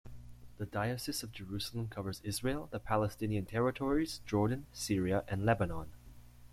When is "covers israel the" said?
1.87-2.79